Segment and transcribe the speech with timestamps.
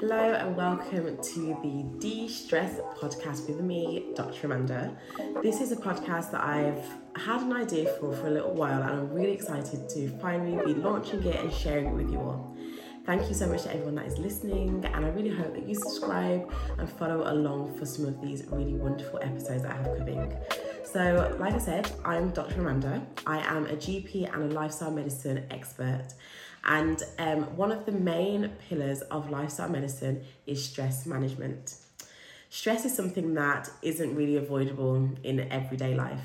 [0.00, 4.46] Hello and welcome to the De Stress podcast with me, Dr.
[4.46, 4.96] Amanda.
[5.42, 6.82] This is a podcast that I've
[7.16, 10.72] had an idea for for a little while and I'm really excited to finally be
[10.72, 12.56] launching it and sharing it with you all.
[13.04, 15.74] Thank you so much to everyone that is listening, and I really hope that you
[15.74, 20.34] subscribe and follow along for some of these really wonderful episodes that I have coming.
[20.84, 22.60] So, like I said, I'm Dr.
[22.60, 23.02] Amanda.
[23.26, 26.08] I am a GP and a lifestyle medicine expert.
[26.64, 31.76] And um, one of the main pillars of lifestyle medicine is stress management.
[32.50, 36.24] Stress is something that isn't really avoidable in everyday life.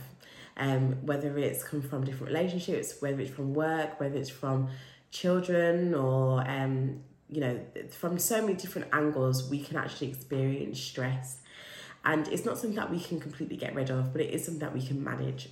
[0.57, 4.69] Um, whether it's come from different relationships, whether it's from work, whether it's from
[5.11, 7.59] children, or um, you know,
[7.91, 11.39] from so many different angles, we can actually experience stress.
[12.03, 14.59] And it's not something that we can completely get rid of, but it is something
[14.59, 15.49] that we can manage.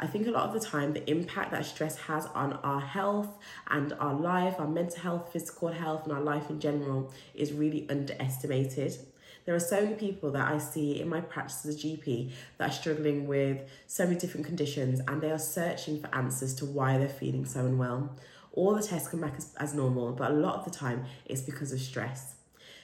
[0.00, 3.36] I think a lot of the time the impact that stress has on our health
[3.68, 7.84] and our life, our mental health, physical health, and our life in general is really
[7.90, 8.96] underestimated.
[9.44, 12.70] There are so many people that I see in my practice as a GP that
[12.70, 16.98] are struggling with so many different conditions and they are searching for answers to why
[16.98, 18.14] they're feeling so unwell.
[18.52, 21.40] All the tests come back as, as normal, but a lot of the time it's
[21.40, 22.34] because of stress.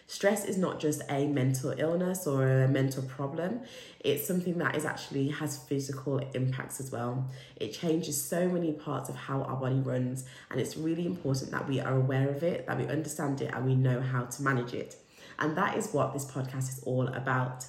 [0.06, 3.60] Stress is not just a mental illness or a mental problem.
[4.00, 7.30] It's something that is actually has physical impacts as well.
[7.56, 11.66] It changes so many parts of how our body runs, and it's really important that
[11.66, 14.74] we are aware of it, that we understand it, and we know how to manage
[14.74, 14.96] it.
[15.38, 17.66] And that is what this podcast is all about.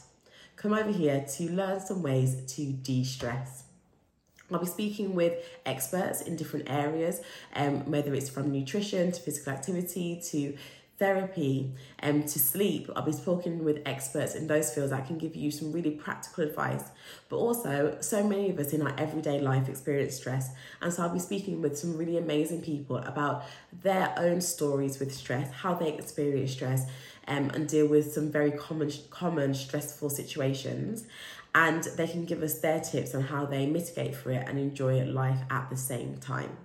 [0.57, 3.63] Come over here to learn some ways to de stress.
[4.51, 5.33] I'll be speaking with
[5.65, 7.21] experts in different areas,
[7.55, 10.55] um, whether it's from nutrition to physical activity to
[10.97, 12.89] therapy and um, to sleep.
[12.95, 16.45] I'll be talking with experts in those fields that can give you some really practical
[16.45, 16.85] advice.
[17.27, 20.51] But also, so many of us in our everyday life experience stress.
[20.81, 23.43] And so I'll be speaking with some really amazing people about
[23.83, 26.89] their own stories with stress, how they experience stress,
[27.27, 31.05] um, and deal with some very common common stressful situations.
[31.53, 35.03] And they can give us their tips on how they mitigate for it and enjoy
[35.05, 36.57] life at the same time.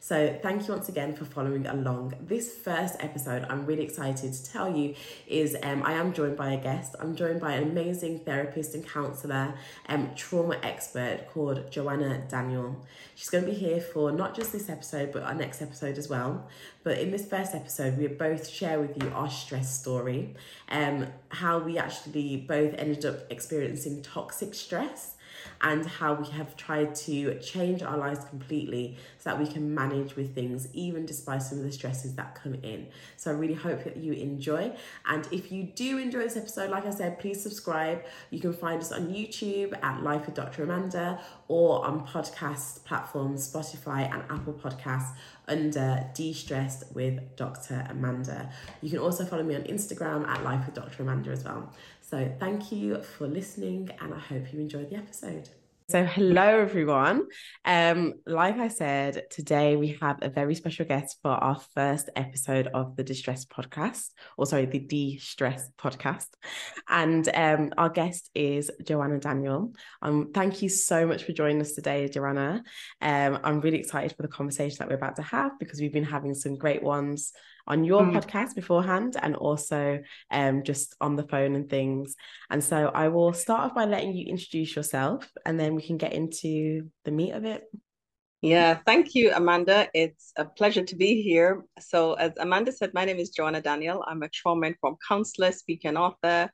[0.00, 2.14] So, thank you once again for following along.
[2.20, 4.94] This first episode, I'm really excited to tell you,
[5.26, 6.94] is um, I am joined by a guest.
[7.00, 9.54] I'm joined by an amazing therapist and counselor,
[9.88, 12.76] um, trauma expert called Joanna Daniel.
[13.16, 16.08] She's going to be here for not just this episode, but our next episode as
[16.08, 16.46] well.
[16.84, 20.36] But in this first episode, we both share with you our stress story,
[20.68, 25.16] um, how we actually both ended up experiencing toxic stress
[25.60, 30.16] and how we have tried to change our lives completely so that we can manage
[30.16, 32.86] with things even despite some of the stresses that come in.
[33.16, 34.72] So I really hope that you enjoy.
[35.06, 38.04] And if you do enjoy this episode, like I said, please subscribe.
[38.30, 40.64] You can find us on YouTube at Life with Dr.
[40.64, 45.14] Amanda or on podcast platforms Spotify and Apple Podcasts
[45.48, 47.86] under De-Stressed with Dr.
[47.88, 48.50] Amanda.
[48.82, 51.02] You can also follow me on Instagram at Life with Dr.
[51.02, 51.72] Amanda as well.
[52.08, 55.50] So thank you for listening and I hope you enjoyed the episode.
[55.90, 57.26] So, hello everyone.
[57.66, 62.66] Um, like I said, today we have a very special guest for our first episode
[62.68, 64.08] of the Distress podcast,
[64.38, 66.28] or sorry, the De-Stress podcast.
[66.88, 69.74] And um, our guest is Joanna Daniel.
[70.00, 72.62] Um, thank you so much for joining us today, Joanna.
[73.02, 76.04] Um, I'm really excited for the conversation that we're about to have because we've been
[76.04, 77.32] having some great ones
[77.68, 78.12] on your mm.
[78.12, 82.16] podcast beforehand and also um, just on the phone and things.
[82.50, 85.98] And so I will start off by letting you introduce yourself and then we can
[85.98, 87.62] get into the meat of it.
[88.40, 89.88] Yeah, thank you, Amanda.
[89.94, 91.64] It's a pleasure to be here.
[91.80, 94.04] So, as Amanda said, my name is Joanna Daniel.
[94.06, 96.48] I'm a trauma informed counselor, speaker, and author.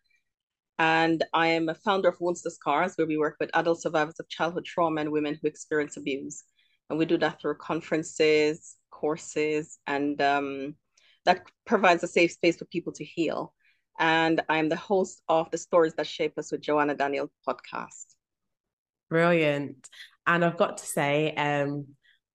[0.79, 4.19] And I am a founder of Wounds to Scars, where we work with adult survivors
[4.19, 6.45] of childhood trauma and women who experience abuse.
[6.89, 10.77] And we do that through conferences, courses, and um,
[11.25, 13.55] that provides a safe space for people to heal.
[13.99, 18.07] And I'm the host of the Stories That Shape Us with Joanna Daniel podcast.
[19.09, 19.89] Brilliant.
[20.27, 21.87] And I've got to say, um,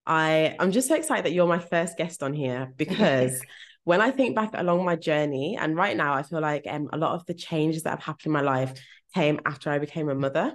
[0.05, 3.41] I I'm just so excited that you're my first guest on here because
[3.83, 6.97] when I think back along my journey, and right now I feel like um, a
[6.97, 8.74] lot of the changes that have happened in my life
[9.15, 10.53] came after I became a mother.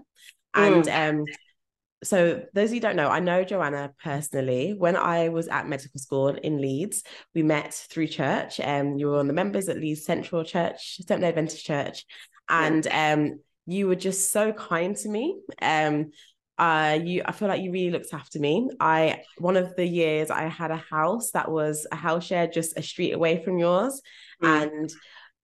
[0.55, 1.25] And um,
[2.05, 4.75] so those of you don't know, I know Joanna personally.
[4.77, 7.03] When I was at medical school in Leeds,
[7.35, 8.61] we met through church.
[8.61, 12.05] and um, you were on the members at Leeds Central Church, Seventh Day Adventist Church,
[12.49, 13.13] and yeah.
[13.13, 15.41] um, you were just so kind to me.
[15.61, 16.13] Um,
[16.57, 18.71] uh, you, I feel like you really looked after me.
[18.79, 22.79] I one of the years I had a house that was a house share just
[22.79, 24.01] a street away from yours,
[24.43, 24.63] mm.
[24.63, 24.93] and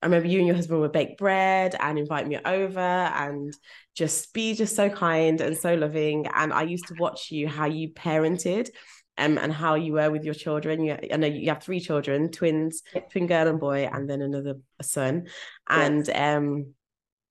[0.02, 3.54] I remember you and your husband would bake bread and invite me over and
[3.94, 6.26] just be just so kind and so loving.
[6.34, 8.70] And I used to watch you how you parented
[9.18, 10.82] um, and how you were with your children.
[10.82, 14.54] You, I know you have three children, twins, twin girl and boy, and then another
[14.80, 15.26] son.
[15.68, 16.74] And um,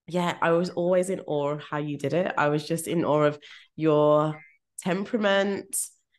[0.08, 2.34] yeah, I was always in awe of how you did it.
[2.38, 3.40] I was just in awe of
[3.76, 4.40] your
[4.80, 5.76] temperament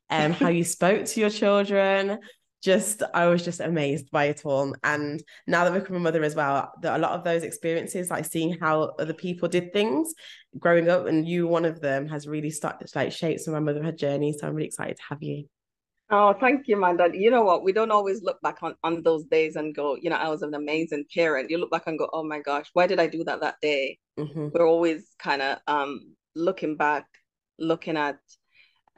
[0.09, 2.19] and um, how you spoke to your children.
[2.63, 4.75] Just, I was just amazed by it all.
[4.85, 8.11] And now that I've become a mother as well, that a lot of those experiences,
[8.11, 10.13] like seeing how other people did things
[10.59, 13.63] growing up, and you, one of them, has really started to like shape some of
[13.63, 14.33] my motherhood journey.
[14.33, 15.47] So I'm really excited to have you.
[16.13, 16.97] Oh, thank you, man.
[16.97, 19.97] That you know what, we don't always look back on on those days and go,
[19.97, 21.51] you know, I was an amazing parent.
[21.51, 23.99] You look back and go, oh my gosh, why did I do that that day?
[24.19, 24.49] Mm-hmm.
[24.53, 27.07] We're always kind of um looking back,
[27.61, 28.19] looking at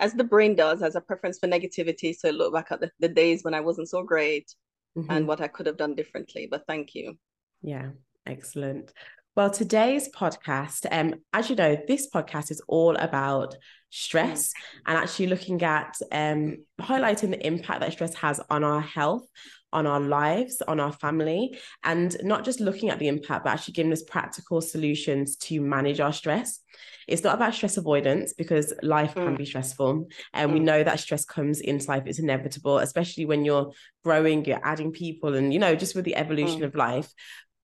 [0.03, 2.15] as the brain does, as a preference for negativity.
[2.15, 4.53] So I look back at the, the days when I wasn't so great
[4.99, 5.11] mm-hmm.
[5.11, 6.49] and what I could have done differently.
[6.51, 7.17] But thank you.
[7.63, 7.91] Yeah,
[8.27, 8.93] excellent.
[9.37, 13.55] Well, today's podcast, um, as you know, this podcast is all about
[13.93, 14.53] stress
[14.87, 19.25] and actually looking at um, highlighting the impact that stress has on our health,
[19.73, 23.75] on our lives, on our family, and not just looking at the impact, but actually
[23.75, 26.61] giving us practical solutions to manage our stress.
[27.07, 29.25] It's not about stress avoidance because life mm.
[29.25, 30.09] can be stressful.
[30.33, 30.55] And mm.
[30.55, 33.73] we know that stress comes into life, it's inevitable, especially when you're
[34.05, 36.65] growing, you're adding people, and you know, just with the evolution mm.
[36.67, 37.13] of life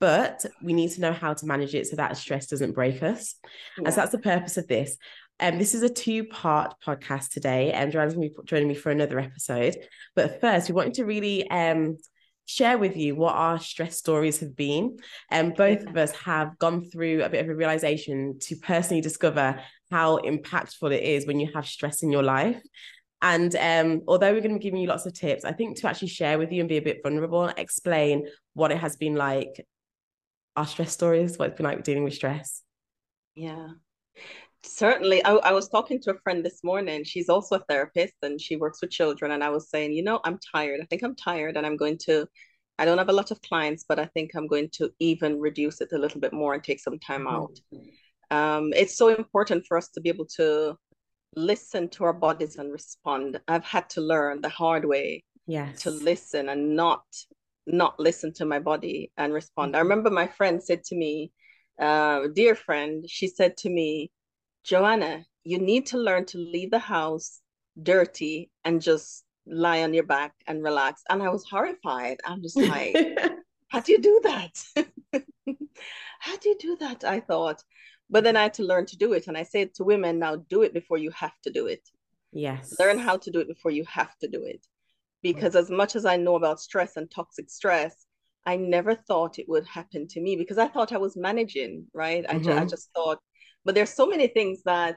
[0.00, 3.34] but we need to know how to manage it so that stress doesn't break us.
[3.76, 3.84] Yeah.
[3.86, 4.96] And so that's the purpose of this.
[5.40, 8.90] Um, this is a two-part podcast today, and Joanne's going to be joining me for
[8.90, 9.76] another episode.
[10.16, 11.96] But first, we wanted to really um,
[12.46, 14.98] share with you what our stress stories have been.
[15.30, 19.00] And um, both of us have gone through a bit of a realization to personally
[19.00, 22.60] discover how impactful it is when you have stress in your life.
[23.20, 25.88] And um, although we're going to be giving you lots of tips, I think to
[25.88, 29.14] actually share with you and be a bit vulnerable and explain what it has been
[29.14, 29.66] like
[30.56, 32.62] our stress stories, what it's been like dealing with stress.
[33.34, 33.68] Yeah.
[34.64, 35.24] Certainly.
[35.24, 37.04] I, I was talking to a friend this morning.
[37.04, 39.32] She's also a therapist and she works with children.
[39.32, 40.80] And I was saying, you know, I'm tired.
[40.82, 42.26] I think I'm tired and I'm going to,
[42.78, 45.80] I don't have a lot of clients, but I think I'm going to even reduce
[45.80, 47.36] it a little bit more and take some time mm-hmm.
[47.36, 47.58] out.
[48.30, 50.76] Um, it's so important for us to be able to
[51.36, 53.40] listen to our bodies and respond.
[53.48, 55.82] I've had to learn the hard way yes.
[55.82, 57.02] to listen and not
[57.70, 59.76] not listen to my body and respond.
[59.76, 59.88] I mm-hmm.
[59.88, 61.32] remember my friend said to me,
[61.78, 64.10] uh, dear friend, she said to me,
[64.64, 67.40] Joanna, you need to learn to leave the house
[67.80, 71.02] dirty and just lie on your back and relax.
[71.08, 72.20] And I was horrified.
[72.24, 72.96] I'm just like,
[73.68, 74.62] how do you do that?
[76.20, 77.04] how do you do that?
[77.04, 77.62] I thought.
[78.10, 79.26] But then I had to learn to do it.
[79.28, 81.88] And I said to women, now do it before you have to do it.
[82.32, 82.74] Yes.
[82.78, 84.66] Learn how to do it before you have to do it
[85.22, 88.06] because as much as I know about stress and toxic stress,
[88.46, 92.24] I never thought it would happen to me because I thought I was managing, right?
[92.24, 92.36] Mm-hmm.
[92.36, 93.18] I, ju- I just thought,
[93.68, 94.96] but there's so many things that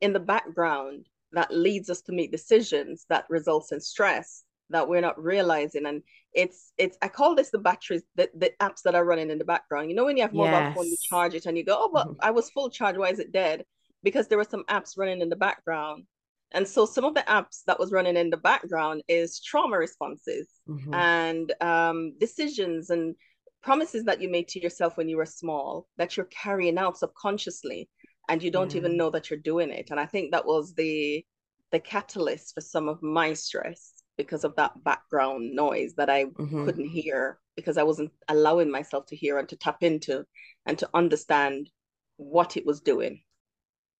[0.00, 5.00] in the background that leads us to make decisions that results in stress that we're
[5.00, 5.86] not realizing.
[5.86, 9.38] And it's it's i call this the batteries the, the apps that are running in
[9.38, 9.88] the background.
[9.88, 10.74] You know when you have mobile yes.
[10.74, 13.20] phone you charge it and you go oh but i was full charge why is
[13.20, 13.64] it dead?
[14.02, 16.02] Because there were some apps running in the background.
[16.50, 20.48] And so some of the apps that was running in the background is trauma responses
[20.68, 20.92] mm-hmm.
[20.92, 23.14] and um, decisions and
[23.62, 27.88] promises that you made to yourself when you were small that you're carrying out subconsciously
[28.28, 29.90] and you don't even know that you're doing it.
[29.90, 31.24] And I think that was the
[31.70, 36.64] the catalyst for some of my stress because of that background noise that I mm-hmm.
[36.64, 40.24] couldn't hear because I wasn't allowing myself to hear and to tap into
[40.64, 41.70] and to understand
[42.16, 43.20] what it was doing.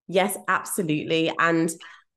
[0.07, 1.29] Yes, absolutely.
[1.39, 1.71] And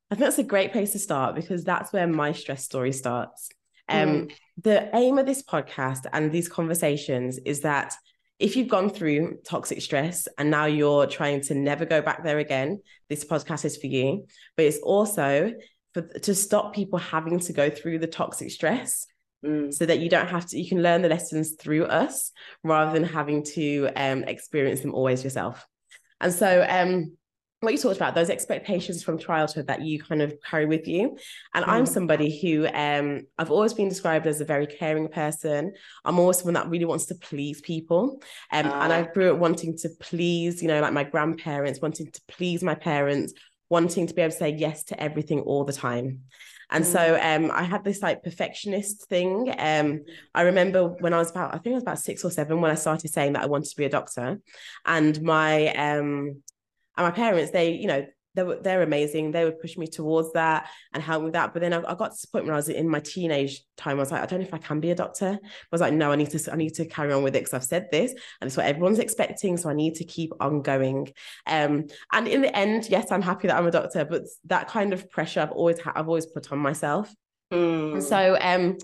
[0.10, 3.50] I think that's a great place to start because that's where my stress story starts.
[3.90, 4.32] Um, mm.
[4.62, 7.94] The aim of this podcast and these conversations is that
[8.42, 12.40] if you've gone through toxic stress and now you're trying to never go back there
[12.40, 14.26] again, this podcast is for you.
[14.58, 15.54] But it's also
[15.94, 19.08] for to stop people having to go through the toxic stress
[19.44, 19.74] Mm.
[19.74, 22.32] so that you don't have to you can learn the lessons through us
[22.64, 25.66] rather than having to um, experience them always yourself
[26.20, 27.18] and so um,
[27.62, 31.16] what you talked about those expectations from childhood that you kind of carry with you
[31.54, 31.70] and mm.
[31.70, 35.72] i'm somebody who um i've always been described as a very caring person
[36.04, 38.20] i'm always someone that really wants to please people
[38.52, 38.74] um, uh.
[38.82, 39.08] and i ah.
[39.14, 43.34] grew up wanting to please you know like my grandparents wanting to please my parents
[43.70, 46.22] wanting to be able to say yes to everything all the time
[46.72, 46.88] and mm.
[46.88, 49.54] so um, I had this like perfectionist thing.
[49.58, 52.62] Um, I remember when I was about, I think I was about six or seven
[52.62, 54.40] when I started saying that I wanted to be a doctor.
[54.86, 56.42] And my um,
[56.98, 59.32] and my parents, they, you know, they were they're amazing.
[59.32, 61.54] They would push me towards that and help me with that.
[61.54, 63.98] But then I, I, got to the point when I was in my teenage time,
[63.98, 65.38] I was like, I don't know if I can be a doctor.
[65.42, 67.54] I was like, no, I need to I need to carry on with it because
[67.54, 69.58] I've said this and it's what everyone's expecting.
[69.58, 71.12] So I need to keep on going.
[71.46, 74.94] Um, and in the end, yes, I'm happy that I'm a doctor, but that kind
[74.94, 77.14] of pressure I've always had, I've always put on myself.
[77.52, 78.02] Mm.
[78.02, 78.78] So um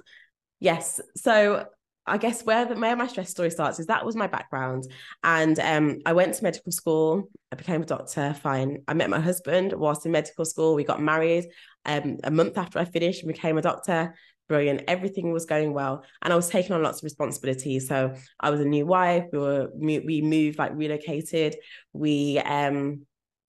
[0.60, 1.68] yes, so
[2.08, 4.86] I guess where the where my stress story starts is that was my background,
[5.24, 7.30] and um, I went to medical school.
[7.52, 8.34] I became a doctor.
[8.34, 8.84] Fine.
[8.88, 10.76] I met my husband whilst in medical school.
[10.76, 11.48] We got married.
[11.86, 14.16] Um, a month after I finished, and became a doctor.
[14.48, 14.84] Brilliant.
[14.88, 17.88] Everything was going well, and I was taking on lots of responsibilities.
[17.88, 19.26] So I was a new wife.
[19.32, 21.56] We were we moved like relocated.
[21.94, 23.06] We um,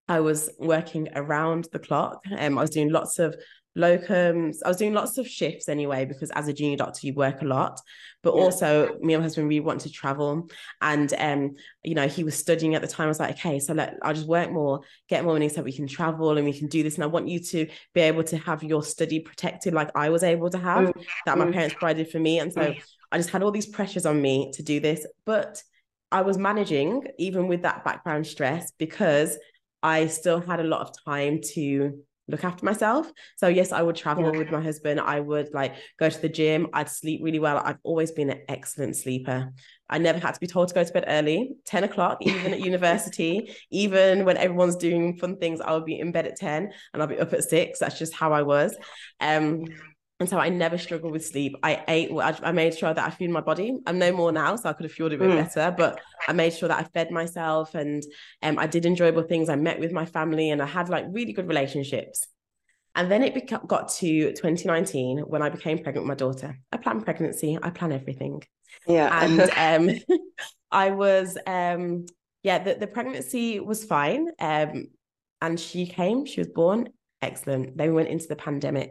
[0.08, 2.22] I was working around the clock.
[2.36, 3.36] Um, I was doing lots of
[3.76, 4.58] locums.
[4.64, 7.44] I was doing lots of shifts anyway, because as a junior doctor, you work a
[7.44, 7.80] lot.
[8.22, 8.42] But yeah.
[8.42, 10.48] also, me and my husband really want to travel.
[10.80, 13.06] And um, you know, he was studying at the time.
[13.06, 15.72] I was like, okay, so let I'll just work more, get more money so we
[15.72, 16.96] can travel and we can do this.
[16.96, 20.22] And I want you to be able to have your study protected like I was
[20.22, 21.04] able to have, mm.
[21.26, 21.52] that my mm.
[21.52, 22.38] parents provided for me.
[22.38, 22.82] And so mm.
[23.12, 25.06] I just had all these pressures on me to do this.
[25.24, 25.62] But
[26.10, 29.36] I was managing even with that background stress because
[29.82, 33.10] I still had a lot of time to look after myself.
[33.36, 34.38] So yes, I would travel yeah.
[34.38, 35.00] with my husband.
[35.00, 36.68] I would like go to the gym.
[36.72, 37.58] I'd sleep really well.
[37.58, 39.52] I've always been an excellent sleeper.
[39.90, 42.60] I never had to be told to go to bed early, 10 o'clock, even at
[42.72, 47.02] university, even when everyone's doing fun things, I would be in bed at 10 and
[47.02, 47.78] I'll be up at six.
[47.78, 48.76] That's just how I was.
[49.20, 49.64] Um,
[50.20, 51.54] and so I never struggled with sleep.
[51.62, 53.78] I ate, I made sure that I fueled my body.
[53.86, 55.36] I'm no more now, so I could have fueled it a bit mm.
[55.36, 58.02] better, but I made sure that I fed myself and
[58.42, 59.48] um, I did enjoyable things.
[59.48, 62.26] I met with my family and I had like really good relationships.
[62.96, 66.58] And then it beca- got to 2019 when I became pregnant with my daughter.
[66.72, 68.42] I plan pregnancy, I plan everything.
[68.88, 69.22] Yeah.
[69.22, 69.40] And
[70.00, 70.18] um,
[70.72, 72.06] I was, um,
[72.42, 74.26] yeah, the, the pregnancy was fine.
[74.40, 74.88] Um,
[75.40, 76.88] and she came, she was born,
[77.22, 77.76] excellent.
[77.76, 78.90] Then we went into the pandemic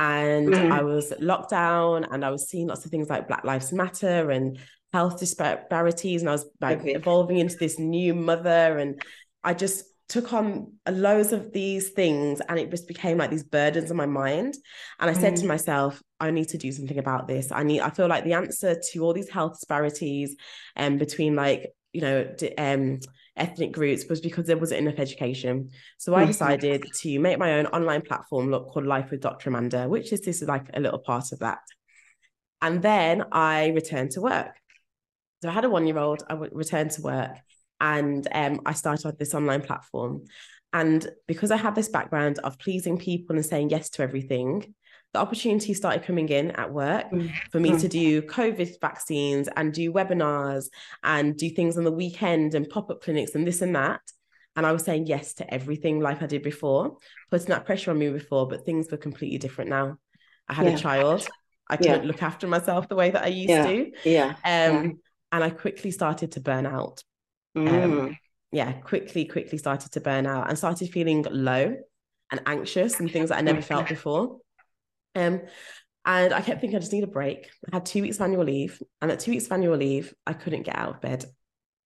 [0.00, 0.72] and mm.
[0.72, 4.30] I was locked down and I was seeing lots of things like Black Lives Matter
[4.30, 4.58] and
[4.94, 6.22] health disparities.
[6.22, 6.94] And I was like okay.
[6.94, 8.78] evolving into this new mother.
[8.78, 9.02] And
[9.44, 13.90] I just took on loads of these things and it just became like these burdens
[13.90, 14.54] on my mind.
[14.98, 15.20] And I mm.
[15.20, 15.48] said to mm.
[15.48, 17.52] myself, I need to do something about this.
[17.52, 20.34] I need, I feel like the answer to all these health disparities
[20.76, 23.00] and um, between like, you know, um,
[23.36, 25.70] ethnic groups was because there wasn't enough education.
[25.98, 26.28] So I mm-hmm.
[26.28, 29.50] decided to make my own online platform look called Life with Dr.
[29.50, 31.60] Amanda, which is this is like a little part of that.
[32.62, 34.54] And then I returned to work.
[35.42, 37.36] So I had a one year old, I returned to work
[37.80, 40.24] and um, I started this online platform.
[40.72, 44.74] And because I have this background of pleasing people and saying yes to everything,
[45.12, 47.32] the opportunities started coming in at work mm.
[47.50, 47.80] for me mm.
[47.80, 50.68] to do COVID vaccines and do webinars
[51.02, 54.00] and do things on the weekend and pop up clinics and this and that.
[54.56, 56.96] And I was saying yes to everything like I did before,
[57.30, 59.96] putting that pressure on me before, but things were completely different now.
[60.48, 60.74] I had yeah.
[60.74, 61.28] a child.
[61.68, 62.06] I couldn't yeah.
[62.08, 63.66] look after myself the way that I used yeah.
[63.66, 63.92] to.
[64.04, 64.34] Yeah.
[64.44, 65.00] Um.
[65.32, 67.04] And I quickly started to burn out.
[67.54, 67.84] Um, mm.
[67.84, 68.18] Um,
[68.50, 71.76] yeah, quickly, quickly started to burn out and started feeling low
[72.32, 74.38] and anxious and things that I never felt before.
[75.14, 75.42] Um,
[76.04, 77.50] and I kept thinking I just need a break.
[77.70, 80.32] I had two weeks of annual leave, and at two weeks of annual leave, I
[80.32, 81.24] couldn't get out of bed.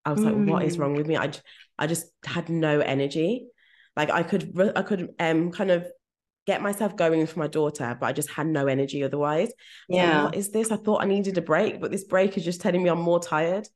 [0.05, 0.25] I was mm.
[0.25, 1.33] like, "What is wrong with me?" I,
[1.79, 3.49] I just had no energy.
[3.97, 5.87] Like I could, I could, um, kind of
[6.47, 9.53] get myself going for my daughter, but I just had no energy otherwise.
[9.89, 10.71] Yeah, like, what is this?
[10.71, 13.21] I thought I needed a break, but this break is just telling me I'm more
[13.21, 13.67] tired.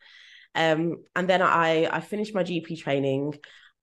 [0.55, 3.35] Um, and then I I finished my GP training,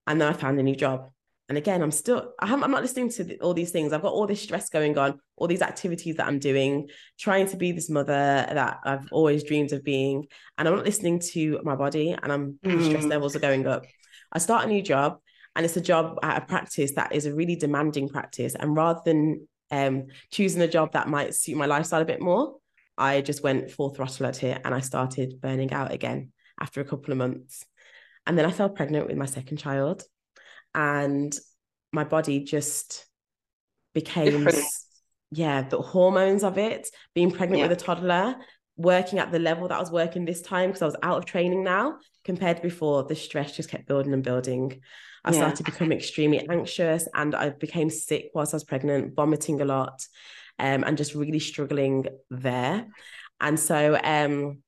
[0.07, 1.10] and then I found a new job.
[1.48, 3.94] And again, I'm still, I'm, I'm not listening to the, all these things.
[3.94, 7.58] I've got all this stress going on, all these activities that I'm doing, trying to
[7.58, 10.25] be this mother that I've always dreamed of being.
[10.58, 12.86] And I'm not listening to my body and I'm mm.
[12.86, 13.86] stress levels are going up.
[14.32, 15.20] I start a new job
[15.56, 18.56] and it's a job at a practice that is a really demanding practice.
[18.56, 22.56] And rather than um, choosing a job that might suit my lifestyle a bit more,
[22.98, 26.86] I just went full throttle at it and I started burning out again after a
[26.86, 27.64] couple of months.
[28.25, 30.04] And then I fell pregnant with my second child
[30.75, 31.34] and
[31.91, 33.08] my body just
[33.94, 34.65] became Different.
[35.32, 37.67] yeah the hormones of it being pregnant yeah.
[37.67, 38.36] with a toddler
[38.77, 41.25] working at the level that I was working this time because I was out of
[41.25, 44.82] training now compared to before the stress just kept building and building
[45.24, 45.38] I yeah.
[45.38, 49.65] started to become extremely anxious and I became sick whilst I was pregnant vomiting a
[49.65, 50.05] lot
[50.60, 52.86] um, and just really struggling there
[53.39, 54.62] and so um,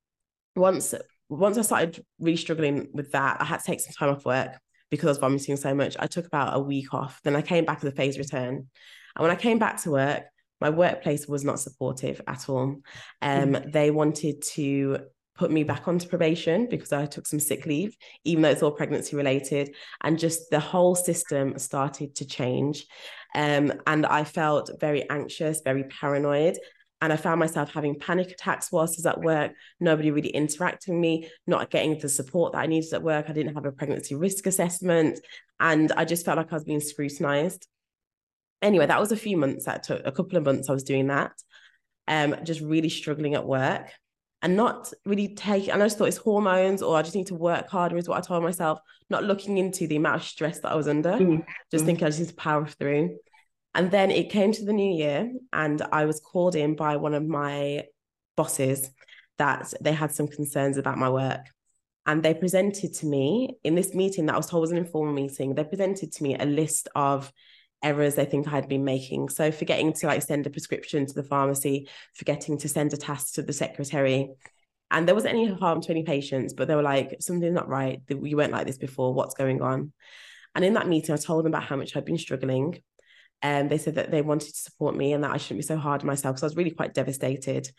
[0.56, 0.94] once
[1.28, 4.58] once I started really struggling with that I had to take some time off work
[4.90, 5.96] because I was vomiting so much.
[5.98, 7.20] I took about a week off.
[7.24, 8.54] Then I came back with a phase return.
[8.54, 10.24] And when I came back to work,
[10.60, 12.80] my workplace was not supportive at all.
[13.22, 13.72] Um, mm.
[13.72, 14.98] They wanted to
[15.36, 18.72] put me back onto probation because I took some sick leave, even though it's all
[18.72, 19.74] pregnancy related.
[20.02, 22.86] And just the whole system started to change.
[23.34, 26.58] Um, and I felt very anxious, very paranoid.
[27.00, 30.94] And I found myself having panic attacks whilst I was at work, nobody really interacting
[30.94, 33.26] with me, not getting the support that I needed at work.
[33.28, 35.20] I didn't have a pregnancy risk assessment.
[35.60, 37.66] And I just felt like I was being scrutinized.
[38.62, 41.06] anyway, that was a few months that took a couple of months I was doing
[41.08, 41.32] that.
[42.08, 43.92] Um, just really struggling at work
[44.40, 47.34] and not really taking, and I just thought it's hormones or I just need to
[47.34, 48.78] work harder, is what I told myself,
[49.10, 51.42] not looking into the amount of stress that I was under, mm-hmm.
[51.70, 51.86] just mm.
[51.86, 53.18] thinking I just need to power through.
[53.78, 57.14] And then it came to the new year, and I was called in by one
[57.14, 57.84] of my
[58.36, 58.90] bosses
[59.38, 61.46] that they had some concerns about my work.
[62.04, 65.14] And they presented to me in this meeting that I was told was an informal
[65.14, 67.32] meeting, they presented to me a list of
[67.80, 69.28] errors they think I had been making.
[69.28, 73.34] So forgetting to like send a prescription to the pharmacy, forgetting to send a task
[73.34, 74.28] to the secretary.
[74.90, 78.00] And there wasn't any harm to any patients, but they were like, something's not right.
[78.08, 79.14] You weren't like this before.
[79.14, 79.92] What's going on?
[80.56, 82.82] And in that meeting, I told them about how much I'd been struggling.
[83.42, 85.76] And they said that they wanted to support me and that I shouldn't be so
[85.76, 86.34] hard on myself.
[86.34, 87.70] because I was really quite devastated.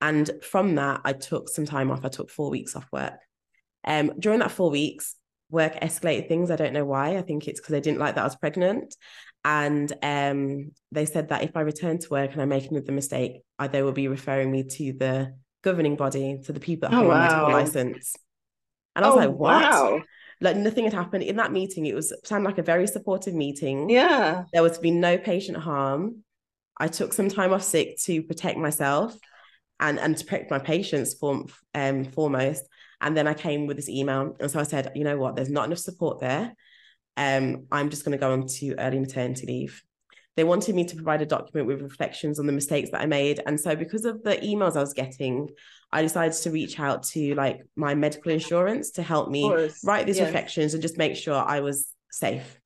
[0.00, 2.04] And from that, I took some time off.
[2.04, 3.18] I took four weeks off work.
[3.84, 5.16] Um, during that four weeks,
[5.50, 6.50] work escalated things.
[6.50, 7.16] I don't know why.
[7.16, 8.94] I think it's because they didn't like that I was pregnant.
[9.44, 13.42] And um, they said that if I return to work and I make another mistake,
[13.58, 17.00] I, they will be referring me to the governing body, to the people that oh,
[17.00, 17.16] hold wow.
[17.16, 18.16] my medical license.
[18.94, 19.62] And I was oh, like, what?
[19.62, 20.02] Wow.
[20.40, 21.86] Like nothing had happened in that meeting.
[21.86, 23.90] It was sounded like a very supportive meeting.
[23.90, 24.44] Yeah.
[24.52, 26.24] There was to be no patient harm.
[26.78, 29.14] I took some time off sick to protect myself
[29.78, 31.44] and, and to protect my patients for,
[31.74, 32.64] um, foremost.
[33.02, 34.36] And then I came with this email.
[34.40, 36.54] And so I said, you know what, there's not enough support there
[37.20, 39.82] um, I'm just going to go on to early maternity leave.
[40.36, 43.40] They wanted me to provide a document with reflections on the mistakes that I made.
[43.46, 45.48] And so, because of the emails I was getting,
[45.92, 49.52] I decided to reach out to like my medical insurance to help me
[49.84, 52.60] write these reflections and just make sure I was safe.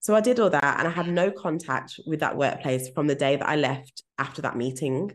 [0.00, 3.14] So I did all that and I had no contact with that workplace from the
[3.14, 5.10] day that I left after that meeting.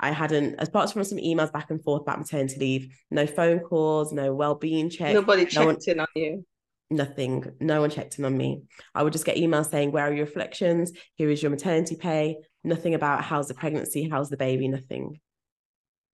[0.00, 4.14] I hadn't, apart from some emails back and forth about maternity leave, no phone calls,
[4.14, 5.12] no well-being checks.
[5.12, 6.44] Nobody checked no one, in on you
[6.90, 7.44] nothing.
[7.60, 8.62] No one checked in on me.
[8.94, 10.92] I would just get emails saying, Where are your reflections?
[11.14, 12.36] Here is your maternity pay.
[12.64, 15.20] Nothing about how's the pregnancy, how's the baby, nothing.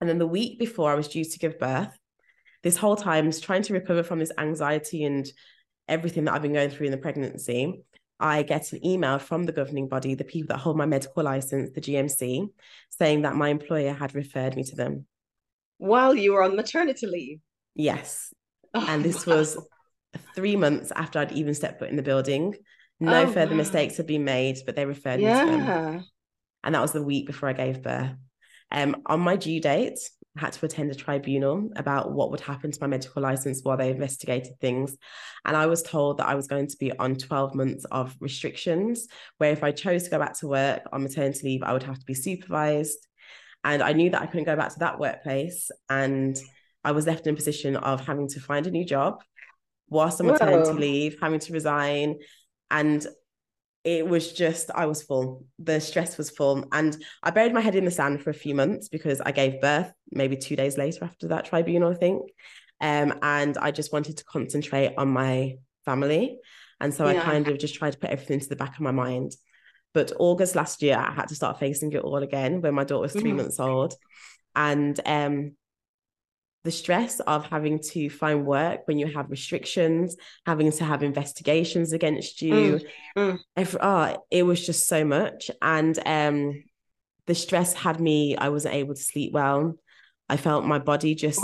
[0.01, 1.97] And then the week before I was due to give birth,
[2.63, 5.27] this whole time I was trying to recover from this anxiety and
[5.89, 7.83] everything that I've been going through in the pregnancy.
[8.19, 11.71] I get an email from the governing body, the people that hold my medical license,
[11.73, 12.49] the GMC,
[12.91, 15.07] saying that my employer had referred me to them.
[15.79, 17.41] While you were on maternity leave?
[17.75, 18.33] Yes.
[18.73, 19.37] Oh, and this wow.
[19.37, 19.59] was
[20.35, 22.55] three months after I'd even stepped foot in the building.
[23.01, 23.59] No oh, further wow.
[23.59, 25.45] mistakes had been made, but they referred yeah.
[25.45, 26.05] me to them.
[26.65, 28.13] And that was the week before I gave birth.
[28.73, 29.99] Um, on my due date,
[30.37, 33.77] I had to attend a tribunal about what would happen to my medical license while
[33.77, 34.97] they investigated things.
[35.45, 39.07] And I was told that I was going to be on 12 months of restrictions,
[39.39, 41.99] where if I chose to go back to work on maternity leave, I would have
[41.99, 43.07] to be supervised.
[43.65, 45.71] And I knew that I couldn't go back to that workplace.
[45.89, 46.37] And
[46.85, 49.23] I was left in a position of having to find a new job
[49.89, 50.79] whilst on maternity Whoa.
[50.79, 52.17] leave, having to resign.
[52.71, 53.07] And
[53.85, 55.45] it was just, I was full.
[55.59, 56.65] The stress was full.
[56.73, 59.61] And I buried my head in the sand for a few months because I gave
[59.61, 62.23] birth maybe two days later after that tribunal, I think.
[62.81, 66.39] Um, and I just wanted to concentrate on my family.
[66.81, 67.21] And so yeah.
[67.21, 69.33] I kind of just tried to put everything to the back of my mind.
[69.95, 73.03] But August last year, I had to start facing it all again when my daughter
[73.03, 73.37] was 3 mm.
[73.37, 73.95] months old.
[74.55, 75.53] And um,
[76.67, 81.93] the stress of having to find work when you have restrictions, having to have investigations
[81.93, 82.81] against you.
[83.17, 83.77] Mm, mm.
[83.81, 85.49] oh, it was just so much.
[85.63, 86.65] And um,
[87.27, 89.77] the stress had me, I wasn't able to sleep well.
[90.29, 91.41] I felt my body just,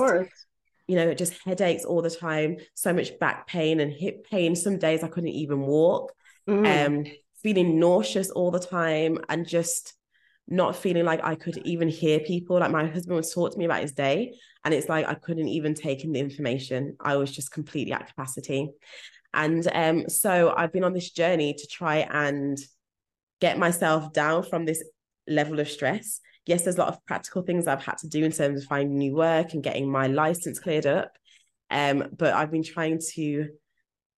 [0.89, 4.57] you know, just headaches all the time, so much back pain and hip pain.
[4.57, 6.13] Some days I couldn't even walk,
[6.51, 6.67] mm.
[6.67, 7.05] um,
[7.45, 9.95] feeling nauseous all the time and just
[10.49, 12.59] not feeling like I could even hear people.
[12.59, 15.49] Like my husband would talk to me about his day, and it's like I couldn't
[15.49, 16.97] even take in the information.
[17.01, 18.71] I was just completely at capacity.
[19.35, 22.59] And um, so I've been on this journey to try and
[23.41, 24.85] get myself down from this
[25.27, 26.21] level of stress.
[26.45, 28.99] Yes, there's a lot of practical things I've had to do in terms of finding
[28.99, 31.13] new work and getting my license cleared up.
[31.71, 33.49] Um, but I've been trying to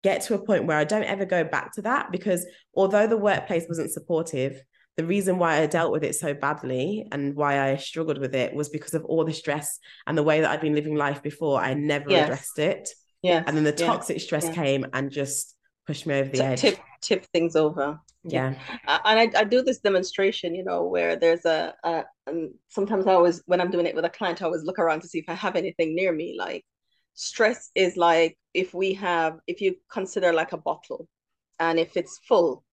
[0.03, 3.17] get to a point where I don't ever go back to that because although the
[3.17, 4.61] workplace wasn't supportive,
[4.97, 8.55] the reason why I dealt with it so badly and why I struggled with it
[8.55, 11.61] was because of all the stress and the way that I'd been living life before.
[11.61, 12.25] I never yes.
[12.25, 12.89] addressed it.
[13.23, 13.43] Yeah.
[13.47, 14.55] And then the toxic stress yeah.
[14.55, 16.61] came and just pushed me over the edge.
[16.61, 17.99] Tip tip things over.
[18.23, 18.55] Yeah.
[18.87, 23.07] Uh, and I, I do this demonstration, you know, where there's a, a and sometimes
[23.07, 25.19] I always when I'm doing it with a client, I always look around to see
[25.19, 26.37] if I have anything near me.
[26.39, 26.65] Like
[27.15, 31.09] stress is like if we have if you consider like a bottle
[31.59, 32.65] and if it's full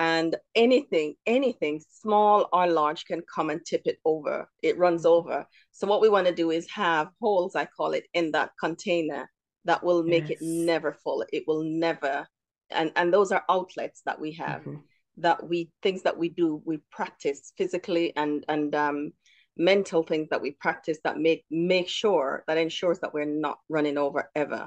[0.00, 5.28] and anything anything small or large can come and tip it over it runs mm-hmm.
[5.28, 8.50] over so what we want to do is have holes i call it in that
[8.58, 9.30] container
[9.66, 10.38] that will make yes.
[10.40, 12.26] it never full it will never
[12.70, 14.76] and and those are outlets that we have mm-hmm.
[15.18, 19.12] that we things that we do we practice physically and and um
[19.58, 23.98] mental things that we practice that make make sure that ensures that we're not running
[23.98, 24.66] over ever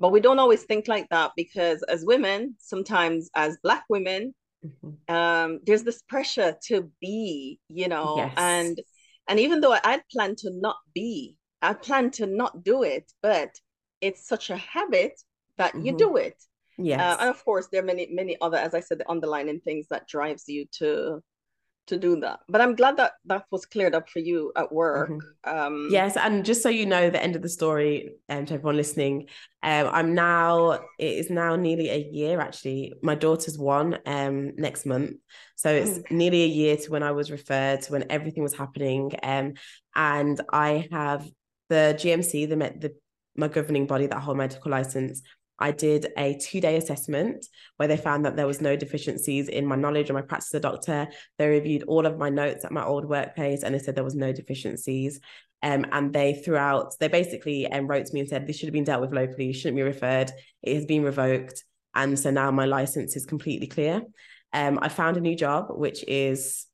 [0.00, 5.14] but we don't always think like that because as women sometimes as black women mm-hmm.
[5.14, 8.34] um there's this pressure to be you know yes.
[8.36, 8.78] and
[9.28, 13.50] and even though i'd planned to not be i plan to not do it but
[14.00, 15.12] it's such a habit
[15.56, 15.86] that mm-hmm.
[15.86, 16.36] you do it
[16.78, 19.60] yeah uh, and of course there are many many other as i said the underlying
[19.60, 21.22] things that drives you to
[21.86, 22.40] to do that.
[22.48, 25.10] But i'm glad that that was cleared up for you at work.
[25.10, 25.58] Mm-hmm.
[25.58, 28.76] um yes and just so you know the end of the story um to everyone
[28.76, 29.28] listening
[29.62, 32.94] um i'm now it is now nearly a year actually.
[33.02, 35.16] My daughter's one um next month.
[35.56, 36.10] So it's mm.
[36.10, 39.12] nearly a year to when i was referred to when everything was happening.
[39.22, 39.54] Um
[39.94, 41.28] and i have
[41.68, 42.94] the gmc the the
[43.36, 45.22] my governing body that hold medical license
[45.58, 49.66] I did a two day assessment where they found that there was no deficiencies in
[49.66, 51.08] my knowledge or my practice as a doctor.
[51.38, 54.14] They reviewed all of my notes at my old workplace and they said there was
[54.14, 55.20] no deficiencies.
[55.62, 58.66] Um, and they threw out, they basically um, wrote to me and said, this should
[58.66, 60.30] have been dealt with locally, shouldn't be referred.
[60.62, 61.64] It has been revoked.
[61.94, 64.02] And so now my license is completely clear.
[64.52, 66.66] Um, I found a new job, which is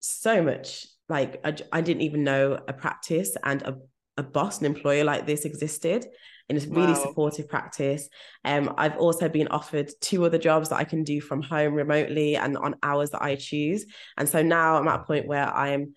[0.00, 3.76] so much like I, I didn't even know a practice and a,
[4.16, 6.06] a boss, an employer like this existed
[6.48, 7.02] in a really wow.
[7.02, 8.08] supportive practice.
[8.44, 12.36] Um, I've also been offered two other jobs that I can do from home remotely
[12.36, 13.86] and on hours that I choose.
[14.16, 15.94] And so now I'm at a point where I'm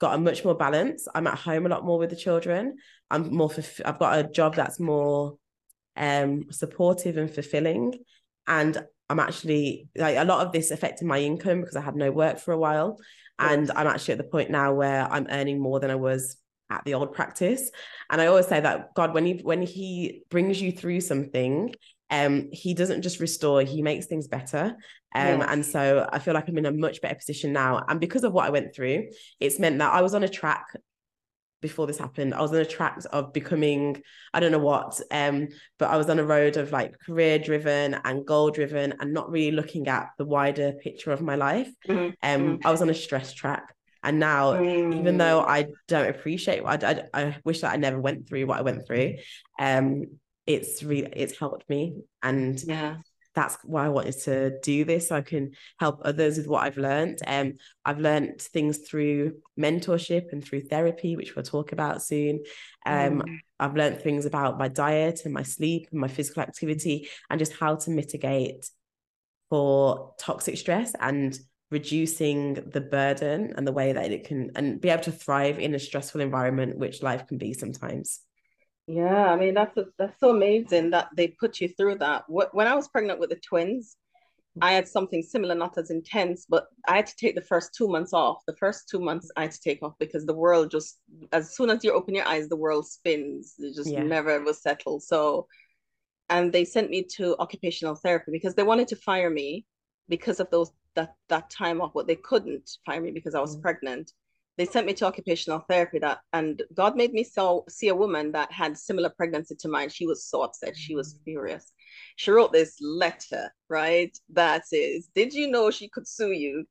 [0.00, 1.06] got a much more balance.
[1.14, 2.76] I'm at home a lot more with the children.
[3.10, 5.38] I'm more for, I've got a job that's more
[5.96, 7.94] um supportive and fulfilling.
[8.46, 12.10] And I'm actually like a lot of this affected my income because I had no
[12.10, 12.98] work for a while.
[13.38, 16.36] And I'm actually at the point now where I'm earning more than I was
[16.70, 17.70] at the old practice.
[18.10, 21.74] And I always say that God, when he when he brings you through something,
[22.10, 24.76] um, he doesn't just restore, he makes things better.
[25.14, 25.48] Um, yes.
[25.48, 27.84] and so I feel like I'm in a much better position now.
[27.88, 29.08] And because of what I went through,
[29.40, 30.66] it's meant that I was on a track
[31.62, 32.34] before this happened.
[32.34, 34.02] I was on a track of becoming,
[34.34, 35.48] I don't know what, um,
[35.78, 39.30] but I was on a road of like career driven and goal driven and not
[39.30, 41.70] really looking at the wider picture of my life.
[41.88, 42.10] Mm-hmm.
[42.22, 42.66] Um, mm-hmm.
[42.66, 43.74] I was on a stress track.
[44.06, 44.96] And now, mm.
[44.96, 45.40] even though.
[45.40, 48.86] I don't appreciate, I, I, I wish that I never went through what I went
[48.86, 49.16] through.
[49.58, 50.04] Um,
[50.46, 52.98] it's really it's helped me, and yeah,
[53.34, 56.76] that's why I wanted to do this so I can help others with what I've
[56.76, 57.18] learned.
[57.26, 62.44] Um, I've learned things through mentorship and through therapy, which we'll talk about soon.
[62.86, 63.38] Um, mm.
[63.58, 67.54] I've learned things about my diet and my sleep and my physical activity and just
[67.54, 68.70] how to mitigate
[69.50, 71.36] for toxic stress and
[71.70, 75.74] reducing the burden and the way that it can and be able to thrive in
[75.74, 78.20] a stressful environment which life can be sometimes.
[78.86, 82.24] Yeah i mean that's a, that's so amazing that they put you through that.
[82.28, 83.96] When i was pregnant with the twins
[84.62, 87.88] i had something similar not as intense but i had to take the first two
[87.88, 88.42] months off.
[88.46, 90.98] The first two months i had to take off because the world just
[91.32, 93.54] as soon as you open your eyes the world spins.
[93.58, 94.04] It just yeah.
[94.04, 95.48] never was settled so
[96.28, 99.66] and they sent me to occupational therapy because they wanted to fire me
[100.08, 103.56] because of those that that time off, but they couldn't fire me because I was
[103.56, 103.62] mm.
[103.62, 104.12] pregnant.
[104.58, 108.32] They sent me to occupational therapy that and God made me so see a woman
[108.32, 109.90] that had similar pregnancy to mine.
[109.90, 110.76] She was so upset.
[110.76, 111.24] She was mm.
[111.24, 111.72] furious.
[112.16, 114.16] She wrote this letter, right?
[114.32, 116.64] That says, Did you know she could sue you?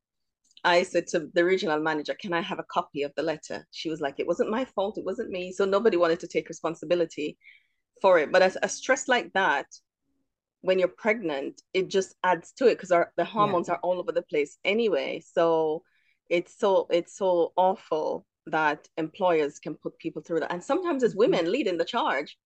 [0.64, 3.66] I said to the regional manager, Can I have a copy of the letter?
[3.70, 5.52] She was like, It wasn't my fault, it wasn't me.
[5.52, 7.38] So nobody wanted to take responsibility
[8.02, 8.32] for it.
[8.32, 9.66] But a, a stress like that,
[10.62, 13.74] when you're pregnant, it just adds to it because the hormones yeah.
[13.74, 15.22] are all over the place anyway.
[15.32, 15.82] So
[16.28, 20.52] it's so it's so awful that employers can put people through that.
[20.52, 21.50] And sometimes it's women mm.
[21.50, 22.36] leading the charge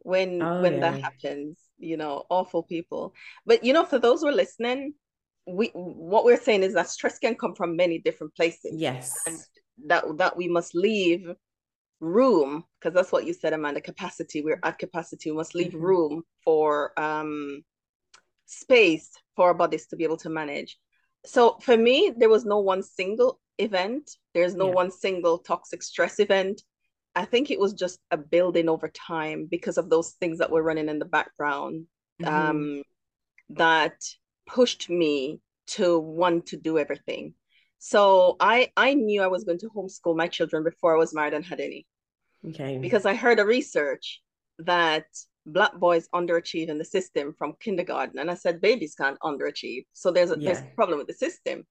[0.00, 0.90] when oh, when yeah.
[0.90, 3.14] that happens, you know, awful people.
[3.46, 4.94] But you know, for those who are listening,
[5.46, 8.74] we what we're saying is that stress can come from many different places.
[8.74, 9.18] Yes.
[9.26, 9.38] And
[9.86, 11.26] that that we must leave
[12.02, 15.84] room because that's what you said amanda capacity we're at capacity we must leave mm-hmm.
[15.84, 17.62] room for um
[18.44, 20.78] space for our bodies to be able to manage
[21.24, 24.74] so for me there was no one single event there's no yeah.
[24.74, 26.62] one single toxic stress event
[27.14, 30.62] i think it was just a building over time because of those things that were
[30.62, 31.86] running in the background
[32.20, 32.34] mm-hmm.
[32.34, 32.82] um
[33.48, 33.94] that
[34.48, 37.32] pushed me to want to do everything
[37.84, 41.34] so I I knew I was going to homeschool my children before I was married
[41.34, 41.84] and had any.
[42.48, 42.78] Okay.
[42.78, 44.20] Because I heard a research
[44.58, 45.06] that
[45.46, 48.18] black boys underachieve in the system from kindergarten.
[48.18, 49.84] And I said, babies can't underachieve.
[49.92, 50.52] So there's a, yeah.
[50.52, 51.64] there's a problem with the system.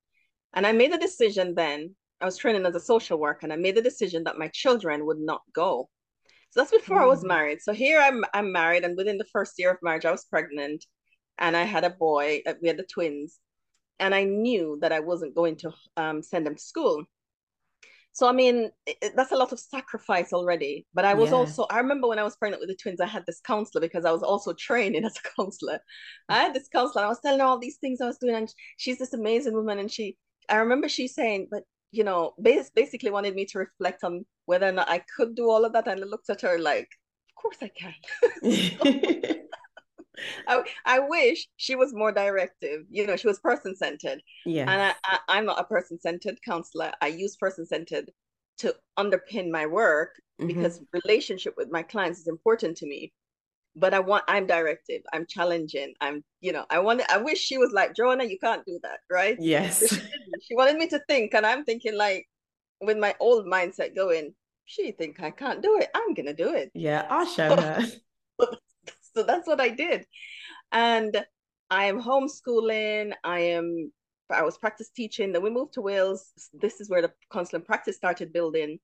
[0.53, 1.95] And I made a decision then.
[2.19, 5.05] I was training as a social worker and I made the decision that my children
[5.05, 5.89] would not go.
[6.51, 7.03] So that's before mm.
[7.03, 7.29] I was mm.
[7.29, 7.61] married.
[7.61, 10.85] So here I'm I'm married, and within the first year of marriage, I was pregnant,
[11.37, 12.41] and I had a boy.
[12.45, 13.39] Uh, we had the twins,
[13.99, 17.05] and I knew that I wasn't going to um, send them to school.
[18.13, 20.85] So I mean, it, that's a lot of sacrifice already.
[20.93, 21.37] But I was yeah.
[21.37, 24.05] also I remember when I was pregnant with the twins, I had this counselor because
[24.05, 25.79] I was also training as a counselor.
[26.29, 27.05] I had this counselor.
[27.05, 29.79] I was telling her all these things I was doing, and she's this amazing woman.
[29.79, 30.17] And she,
[30.49, 34.71] I remember she saying, but you know, basically wanted me to reflect on whether or
[34.71, 35.87] not I could do all of that.
[35.87, 36.87] And I looked at her like,
[37.29, 37.93] of course I can.
[40.47, 42.85] I, I wish she was more directive.
[42.89, 44.21] You know, she was person centered.
[44.45, 44.69] Yeah.
[44.69, 46.91] And I, I, I'm not a person centered counselor.
[47.01, 48.11] I use person centered
[48.59, 50.47] to underpin my work mm-hmm.
[50.47, 53.11] because relationship with my clients is important to me.
[53.75, 55.01] But I want I'm directive.
[55.13, 55.93] I'm challenging.
[56.01, 58.25] I'm you know I want I wish she was like Joanna.
[58.25, 59.37] You can't do that, right?
[59.39, 59.79] Yes.
[59.87, 62.27] She, she wanted me to think, and I'm thinking like
[62.81, 64.33] with my old mindset going.
[64.65, 65.89] She think I can't do it.
[65.95, 66.71] I'm gonna do it.
[66.73, 67.81] Yeah, I'll show her.
[69.15, 70.05] So that's what I did.
[70.71, 71.25] And
[71.69, 73.13] I am homeschooling.
[73.23, 73.91] I am
[74.31, 75.31] I was practice teaching.
[75.31, 76.31] Then we moved to Wales.
[76.53, 78.79] This is where the counseling practice started building.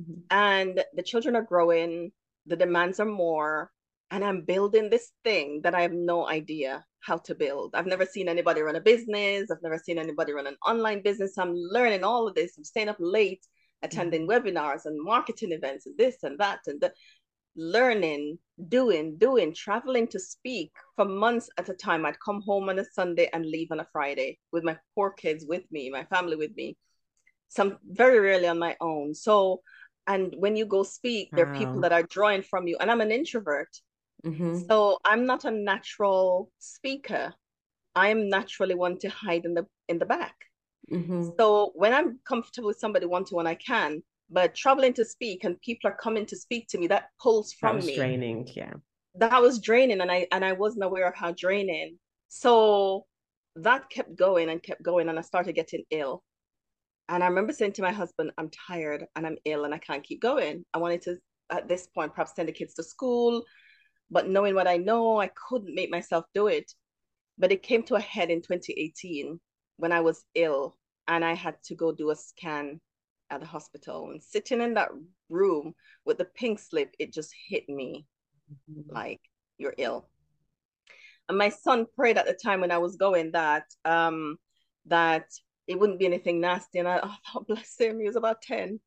[0.00, 0.20] Mm-hmm.
[0.30, 2.12] And the children are growing,
[2.46, 3.70] the demands are more.
[4.10, 7.74] And I'm building this thing that I have no idea how to build.
[7.74, 9.50] I've never seen anybody run a business.
[9.50, 11.36] I've never seen anybody run an online business.
[11.38, 12.56] I'm learning all of this.
[12.56, 13.44] I'm staying up late,
[13.82, 14.46] attending mm-hmm.
[14.46, 16.60] webinars and marketing events and this and that.
[16.66, 16.92] And the,
[17.56, 18.38] learning,
[18.68, 22.06] doing, doing, traveling to speak for months at a time.
[22.06, 25.44] I'd come home on a Sunday and leave on a Friday with my poor kids
[25.46, 26.76] with me, my family with me.
[27.48, 29.14] Some very rarely on my own.
[29.14, 29.62] So,
[30.06, 32.76] and when you go speak, there are people that are drawing from you.
[32.78, 33.68] And I'm an introvert.
[34.24, 34.60] Mm-hmm.
[34.68, 37.34] So I'm not a natural speaker.
[37.94, 40.34] I am naturally one to hide in the in the back.
[40.90, 41.30] Mm-hmm.
[41.38, 45.44] So when I'm comfortable with somebody one to one, I can but traveling to speak
[45.44, 47.96] and people are coming to speak to me that pulls from that me.
[47.96, 48.74] draining yeah.
[49.14, 51.98] That was draining and i and i wasn't aware of how draining.
[52.28, 53.06] So
[53.56, 56.22] that kept going and kept going and i started getting ill.
[57.08, 60.04] And i remember saying to my husband i'm tired and i'm ill and i can't
[60.04, 60.64] keep going.
[60.74, 61.18] I wanted to
[61.50, 63.44] at this point perhaps send the kids to school.
[64.10, 66.70] But knowing what i know i couldn't make myself do it.
[67.38, 69.38] But it came to a head in 2018
[69.76, 72.80] when i was ill and i had to go do a scan
[73.30, 74.90] at the hospital and sitting in that
[75.28, 78.06] room with the pink slip, it just hit me
[78.70, 78.94] mm-hmm.
[78.94, 79.20] like
[79.58, 80.08] you're ill.
[81.28, 84.36] And my son prayed at the time when I was going that um
[84.86, 85.26] that
[85.66, 86.78] it wouldn't be anything nasty.
[86.78, 88.80] And I oh, thought, bless him, he was about 10.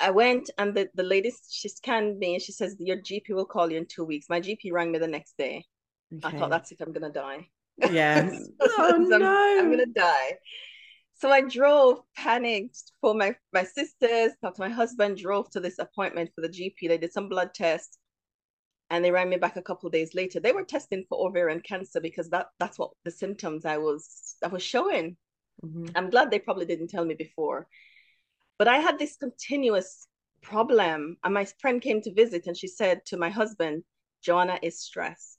[0.00, 3.44] I went and the, the lady she scanned me and she says, Your GP will
[3.44, 4.26] call you in two weeks.
[4.28, 5.64] My GP rang me the next day.
[6.24, 6.36] Okay.
[6.36, 7.48] I thought that's it, I'm gonna die.
[7.92, 8.28] Yeah.
[8.60, 9.24] oh, I'm, no.
[9.60, 10.32] I'm gonna die.
[11.18, 15.78] So I drove, panicked for my my sisters, talked to my husband, drove to this
[15.78, 16.88] appointment for the GP.
[16.88, 17.98] They did some blood tests
[18.90, 20.38] and they rang me back a couple days later.
[20.38, 24.48] They were testing for ovarian cancer because that that's what the symptoms I was I
[24.48, 25.16] was showing.
[25.64, 25.86] Mm-hmm.
[25.96, 27.66] I'm glad they probably didn't tell me before.
[28.56, 30.06] But I had this continuous
[30.42, 31.16] problem.
[31.24, 33.82] And my friend came to visit and she said to my husband,
[34.22, 35.38] Joanna is stressed.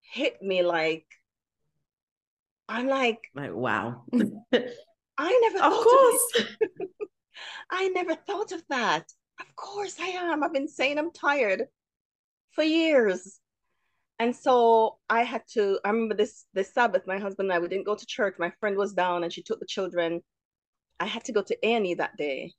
[0.00, 1.06] Hit me like
[2.68, 4.04] I'm like, like wow.
[5.18, 6.22] I never of course.
[6.38, 6.88] Of
[7.70, 9.04] I never thought of that.
[9.40, 10.42] Of course I am.
[10.42, 11.64] I've been saying I'm tired
[12.52, 13.40] for years.
[14.18, 17.68] And so I had to, I remember this this Sabbath, my husband and I, we
[17.68, 18.36] didn't go to church.
[18.38, 20.20] My friend was down and she took the children.
[21.00, 22.52] I had to go to Annie that day.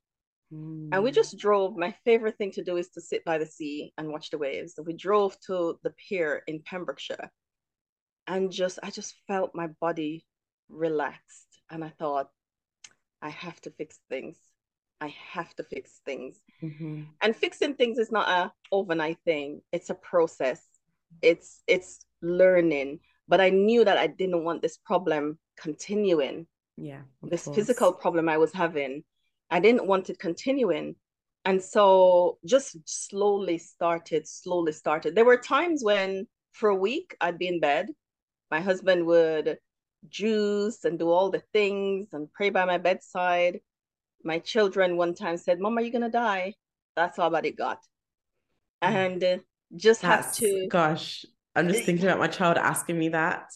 [0.53, 0.89] Mm.
[0.91, 1.15] And we hmm.
[1.15, 1.77] just drove.
[1.77, 4.75] My favorite thing to do is to sit by the sea and watch the waves.
[4.75, 7.31] So we drove to the pier in Pembrokeshire
[8.27, 10.25] and just I just felt my body
[10.69, 11.47] relaxed.
[11.69, 12.27] And I thought,
[13.23, 14.37] I have to fix things.
[15.01, 16.39] I have to fix things.
[16.61, 17.03] Mm-hmm.
[17.21, 19.61] And fixing things is not a overnight thing.
[19.71, 20.61] It's a process.
[21.21, 22.99] It's it's learning.
[23.27, 26.47] But I knew that I didn't want this problem continuing.
[26.77, 27.01] Yeah.
[27.21, 27.55] This course.
[27.55, 29.03] physical problem I was having.
[29.49, 30.95] I didn't want it continuing.
[31.45, 35.15] And so just slowly started, slowly started.
[35.15, 37.87] There were times when for a week I'd be in bed.
[38.51, 39.57] My husband would
[40.09, 43.59] juice and do all the things and pray by my bedside.
[44.23, 46.53] My children one time said, Mom, are you going to die?
[46.95, 47.79] That's all that it got.
[48.83, 48.87] Mm.
[48.87, 49.37] And uh,
[49.75, 50.67] just That's, have to.
[50.69, 53.47] Gosh, I'm just thinking about my child asking me that.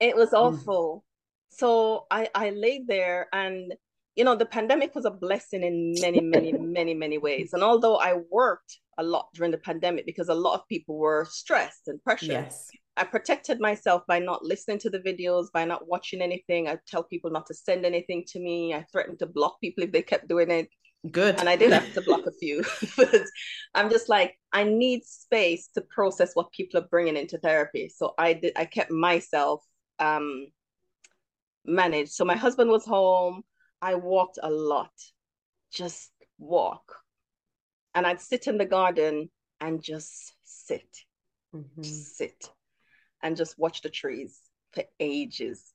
[0.00, 0.38] It was mm.
[0.38, 1.04] awful.
[1.04, 1.56] Mm.
[1.58, 3.74] So I, I laid there and,
[4.16, 7.50] you know, the pandemic was a blessing in many, many, many, many ways.
[7.52, 11.26] And although I worked a lot during the pandemic because a lot of people were
[11.30, 12.30] stressed and pressured.
[12.30, 12.68] Yes.
[12.96, 16.68] I protected myself by not listening to the videos, by not watching anything.
[16.68, 18.74] I tell people not to send anything to me.
[18.74, 20.68] I threatened to block people if they kept doing it.
[21.10, 21.40] Good.
[21.40, 22.62] And I did have to block a few.
[22.96, 23.22] but
[23.74, 27.88] I'm just like, I need space to process what people are bringing into therapy.
[27.88, 28.52] So I did.
[28.56, 29.62] I kept myself
[29.98, 30.48] um,
[31.64, 32.10] manage.
[32.10, 33.42] So my husband was home.
[33.82, 34.92] I walked a lot,
[35.72, 36.96] just walk.
[37.94, 40.88] And I'd sit in the garden and just sit,
[41.54, 41.82] mm-hmm.
[41.82, 42.50] just sit
[43.22, 44.38] and just watch the trees
[44.72, 45.72] for ages.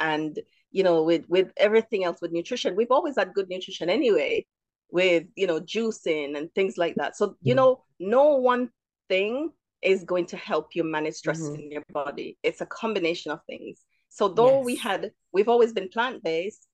[0.00, 0.38] And
[0.72, 4.46] you know, with with everything else with nutrition, we've always had good nutrition anyway,
[4.90, 7.16] with you know, juicing and things like that.
[7.16, 7.56] So, you mm-hmm.
[7.56, 8.70] know, no one
[9.08, 9.50] thing
[9.82, 11.60] is going to help you manage stress mm-hmm.
[11.60, 12.38] in your body.
[12.42, 13.80] It's a combination of things.
[14.08, 14.64] So though yes.
[14.66, 16.66] we had we've always been plant-based,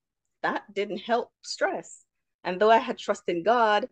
[0.47, 2.05] that didn't help stress.
[2.45, 3.89] And though I had trust in God,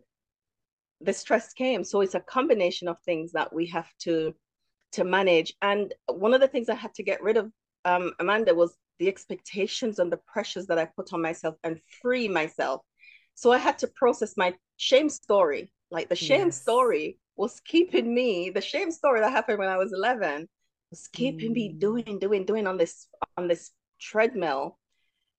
[1.02, 1.84] the stress came.
[1.84, 4.34] So it's a combination of things that we have to
[4.92, 5.52] to manage.
[5.60, 7.52] And one of the things I had to get rid of,
[7.84, 12.28] um, Amanda, was the expectations and the pressures that I put on myself and free
[12.28, 12.80] myself.
[13.34, 15.70] So I had to process my shame story.
[15.90, 16.62] Like the shame yes.
[16.62, 20.48] story was keeping me, the shame story that happened when I was 11
[20.90, 21.54] was keeping mm.
[21.54, 24.78] me doing, doing, doing on this on this treadmill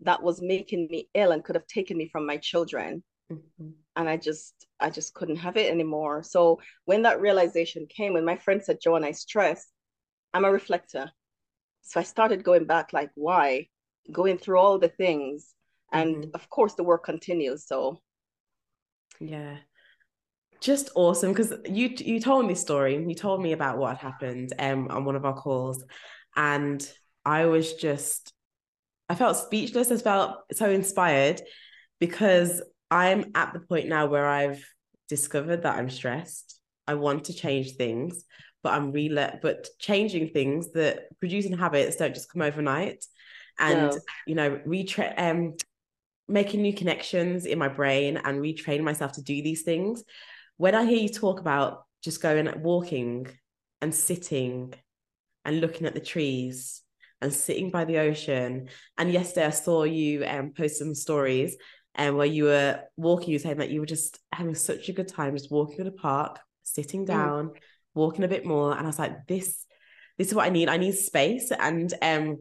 [0.02, 3.04] that was making me ill and could have taken me from my children.
[3.32, 3.70] Mm-hmm.
[3.96, 6.24] And I just I just couldn't have it anymore.
[6.24, 9.68] So when that realization came, when my friend said, Joan, I stress,
[10.34, 11.12] I'm a reflector.
[11.82, 13.68] So I started going back, like, why?
[14.12, 15.54] Going through all the things.
[15.92, 16.30] And mm-hmm.
[16.34, 17.66] of course the work continues.
[17.66, 18.02] So
[19.20, 19.58] yeah
[20.60, 24.54] just awesome because you you told me this story you told me about what happened
[24.60, 25.84] um on one of our calls
[26.36, 26.92] and
[27.26, 28.34] i was just
[29.10, 31.42] i felt speechless i felt so inspired
[32.00, 34.64] because i'm at the point now where i've
[35.10, 36.60] discovered that i'm stressed.
[36.90, 38.24] I want to change things
[38.64, 43.06] but i'm really but changing things that producing habits don't just come overnight.
[43.60, 44.00] And no.
[44.26, 45.56] you know retra- um
[46.28, 50.04] making new connections in my brain and retrain myself to do these things.
[50.58, 53.28] When I hear you talk about just going walking
[53.82, 54.74] and sitting
[55.46, 56.82] and looking at the trees
[57.22, 61.58] and sitting by the ocean, and yesterday I saw you um, post some stories
[61.98, 64.88] and um, where you were walking, you were saying that you were just having such
[64.88, 67.08] a good time, just walking in the park, sitting mm.
[67.08, 67.56] down, mm.
[67.96, 69.66] walking a bit more, and I was like, this,
[70.18, 70.70] this is what I need.
[70.70, 72.38] I need space, and um,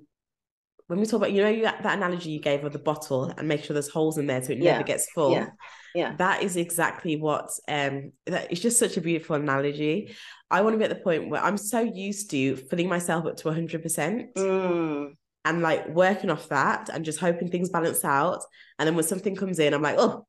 [0.88, 3.48] when we talk about, you know, that, that analogy you gave of the bottle and
[3.48, 4.72] make sure there's holes in there so it yeah.
[4.72, 5.32] never gets full.
[5.32, 5.48] Yeah.
[5.94, 6.14] Yeah.
[6.16, 10.14] That is exactly what um that it's just such a beautiful analogy.
[10.50, 13.36] I want to be at the point where I'm so used to filling myself up
[13.38, 15.12] to 100 percent mm.
[15.44, 18.44] and like working off that and just hoping things balance out.
[18.78, 20.26] And then when something comes in, I'm like, oh,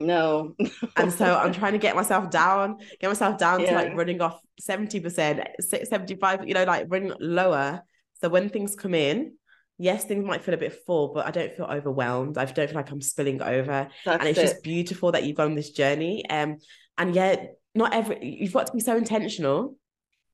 [0.00, 0.54] no.
[0.96, 3.70] and so I'm trying to get myself down, get myself down yeah.
[3.70, 7.82] to like running off 70%, 75, you know, like running lower.
[8.20, 9.34] So when things come in,
[9.78, 12.38] yes, things might feel a bit full, but I don't feel overwhelmed.
[12.38, 13.88] I don't feel like I'm spilling over.
[14.04, 14.42] That's and it's it.
[14.42, 16.24] just beautiful that you've gone this journey.
[16.28, 16.58] Um,
[16.98, 19.76] and yet not every you've got to be so intentional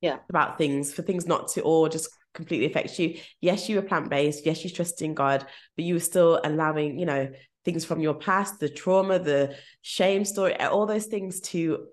[0.01, 3.19] yeah about things for things not to all just completely affect you.
[3.41, 7.05] Yes, you were plant-based, yes, you trusted in God, but you were still allowing, you
[7.05, 7.31] know,
[7.65, 11.87] things from your past, the trauma, the shame story, all those things to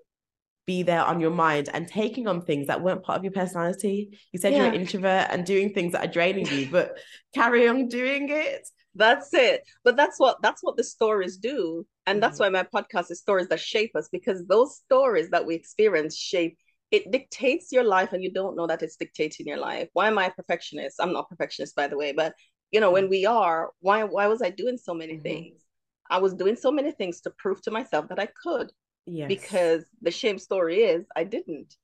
[0.67, 4.19] be there on your mind and taking on things that weren't part of your personality.
[4.33, 4.59] You said yeah.
[4.59, 6.99] you're an introvert and doing things that are draining you, but
[7.33, 8.67] carry on doing it.
[8.93, 9.63] That's it.
[9.83, 11.87] But that's what that's what the stories do.
[12.05, 12.53] And that's mm-hmm.
[12.53, 16.57] why my podcast is stories that shape us because those stories that we experience shape
[16.89, 19.89] it dictates your life and you don't know that it's dictating your life.
[19.91, 20.97] Why am I a perfectionist?
[21.01, 22.33] I'm not perfectionist by the way, but
[22.71, 23.11] you know, when mm-hmm.
[23.11, 25.23] we are, why why was I doing so many mm-hmm.
[25.23, 25.63] things?
[26.09, 28.71] I was doing so many things to prove to myself that I could.
[29.07, 29.29] Yes.
[29.29, 31.75] Because the shame story is I didn't.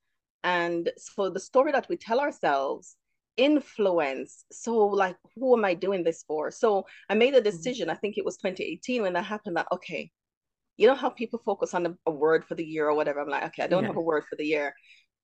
[0.43, 2.97] And so the story that we tell ourselves
[3.38, 4.45] influence.
[4.51, 6.51] So, like, who am I doing this for?
[6.51, 7.45] So I made a mm-hmm.
[7.45, 10.12] decision, I think it was 2018 when that happened, that okay,
[10.77, 13.21] you know how people focus on a, a word for the year or whatever.
[13.21, 13.89] I'm like, okay, I don't yeah.
[13.89, 14.73] have a word for the year,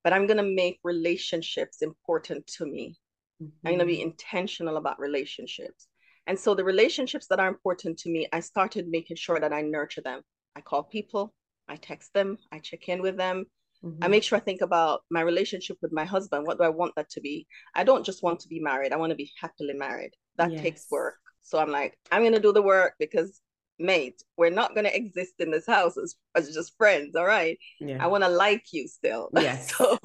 [0.04, 2.96] but I'm gonna make relationships important to me.
[3.42, 3.68] Mm-hmm.
[3.68, 4.10] I'm gonna be mm-hmm.
[4.10, 5.88] intentional about relationships.
[6.28, 9.62] And so the relationships that are important to me, I started making sure that I
[9.62, 10.22] nurture them.
[10.56, 11.34] I call people,
[11.70, 13.46] I text them, I check in with them.
[13.84, 14.04] Mm-hmm.
[14.04, 16.46] I make sure I think about my relationship with my husband.
[16.46, 17.48] What do I want that to be?
[17.76, 18.92] I don't just want to be married.
[18.92, 20.12] I want to be happily married.
[20.38, 20.62] That yes.
[20.62, 21.16] takes work.
[21.42, 23.40] So I'm like, I'm going to do the work because,
[23.78, 27.16] mate, we're not going to exist in this house as, as just friends.
[27.16, 27.58] All right.
[27.80, 28.04] Yeah.
[28.04, 29.30] I want to like you still.
[29.40, 29.74] Yes.
[29.74, 29.98] so,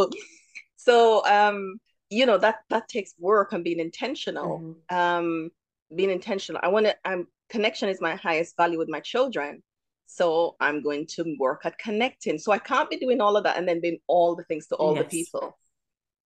[0.76, 1.78] so, um,
[2.10, 4.60] you know, that, that takes work and being intentional.
[4.60, 4.96] Mm-hmm.
[4.96, 5.50] Um,
[5.94, 6.60] being intentional.
[6.62, 9.62] I want to, I'm, connection is my highest value with my children.
[10.06, 12.38] So I'm going to work at connecting.
[12.38, 14.76] So I can't be doing all of that and then doing all the things to
[14.76, 15.04] all yes.
[15.04, 15.58] the people.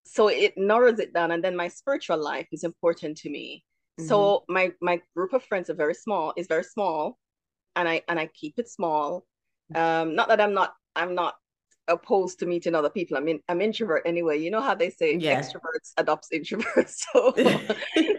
[0.05, 1.31] So it narrows it down.
[1.31, 3.65] And then my spiritual life is important to me.
[3.99, 4.09] Mm-hmm.
[4.09, 7.19] So my my group of friends are very small, is very small.
[7.77, 9.25] And I and I keep it small.
[9.75, 11.35] Um, not that I'm not I'm not
[11.89, 13.17] opposed to meeting other people.
[13.17, 14.39] I mean, I'm introvert anyway.
[14.39, 15.41] You know how they say Yeah.
[15.41, 17.03] extroverts adopts introverts.
[17.13, 17.35] So,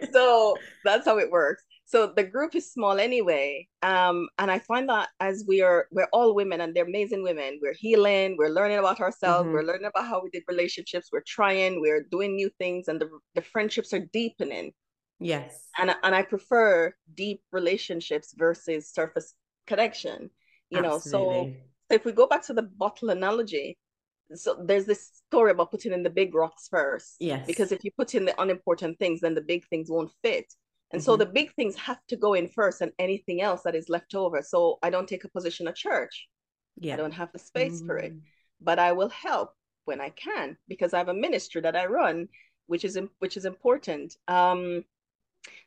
[0.13, 1.63] so that's how it works.
[1.91, 3.67] So the group is small anyway.
[3.81, 7.59] Um, and I find that as we are, we're all women and they're amazing women.
[7.63, 9.53] We're healing, we're learning about ourselves, Mhm.
[9.53, 13.09] we're learning about how we did relationships, we're trying, we're doing new things, and the,
[13.33, 14.71] the friendships are deepening.
[15.19, 15.67] yes.
[15.79, 19.33] And, and I prefer deep relationships versus surface
[19.65, 20.29] connection.
[20.69, 21.51] You know, so
[21.89, 23.79] if we go back to the bottle analogy,
[24.35, 27.15] so there's this story about putting in the big rocks first.
[27.19, 27.47] Yes.
[27.47, 30.45] Because if you put in the unimportant things, then the big things won't fit.
[30.91, 31.19] And so Mhm.
[31.19, 34.41] the big things have to go in first and anything else that is left over.
[34.41, 36.27] So I don't take a position at church.
[36.79, 36.93] yeah.
[36.93, 38.13] I don't have the space for it.
[38.13, 38.21] Mm.
[38.61, 39.53] But I will help
[39.85, 42.29] when I can because I have a ministry that I run,
[42.67, 44.17] which is which is important.
[44.27, 44.85] Um,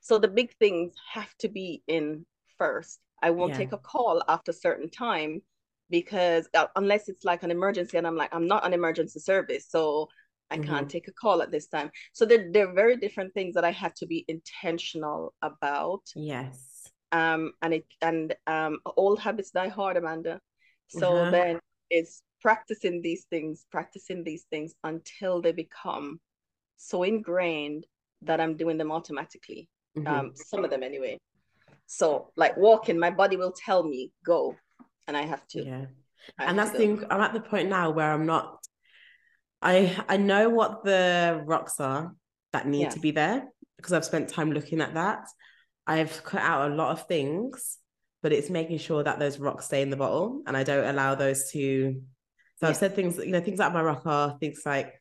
[0.00, 2.26] so the big things have to be in
[2.58, 3.00] first.
[3.22, 3.56] I won't Yeah.
[3.56, 5.42] take a call after a certain time
[5.90, 9.66] because uh, unless it's like an emergency and I'm like I'm not an emergency service,
[9.68, 10.08] so
[10.50, 10.90] I can't Mhm.
[10.90, 11.90] take a call at this time.
[12.12, 16.02] So they're they're very different things that I had to be intentional about.
[16.14, 16.90] Yes.
[17.10, 20.40] Um, and it and um, old habits die hard, Amanda.
[20.88, 21.30] So Uh-huh.
[21.30, 26.20] then it's practicing these things, practicing these things until they become
[26.76, 27.86] so ingrained
[28.22, 29.68] that I'm doing them automatically.
[29.96, 30.06] Mhm.
[30.06, 31.18] Um, some of them anyway.
[31.86, 34.56] So like walking, my body will tell me go,
[35.06, 35.64] and I have to.
[35.64, 35.86] yeah.
[36.38, 38.64] I and that's the thing i'm at the point now where i'm not
[39.62, 42.14] i i know what the rocks are
[42.52, 42.88] that need Yeah.
[42.90, 43.44] to be there
[43.76, 45.26] because i've spent time looking at that
[45.86, 47.78] i've cut out a lot of things
[48.22, 51.14] but it's making sure that those rocks stay in the bottle and i don't allow
[51.14, 52.00] those to
[52.60, 54.92] so i've said things you know things like my rock are things like